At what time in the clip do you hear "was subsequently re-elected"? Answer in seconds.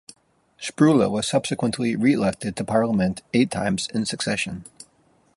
1.11-2.55